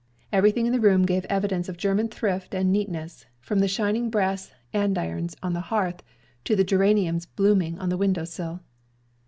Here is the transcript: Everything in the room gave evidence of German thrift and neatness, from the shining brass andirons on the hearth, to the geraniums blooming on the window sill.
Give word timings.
Everything 0.33 0.65
in 0.65 0.71
the 0.73 0.79
room 0.79 1.03
gave 1.05 1.25
evidence 1.25 1.69
of 1.69 1.77
German 1.77 2.07
thrift 2.07 2.55
and 2.55 2.71
neatness, 2.71 3.27
from 3.39 3.59
the 3.59 3.67
shining 3.67 4.09
brass 4.09 4.51
andirons 4.73 5.35
on 5.43 5.53
the 5.53 5.61
hearth, 5.69 6.01
to 6.43 6.55
the 6.55 6.63
geraniums 6.63 7.27
blooming 7.27 7.77
on 7.77 7.89
the 7.89 7.97
window 8.01 8.25
sill. 8.25 8.61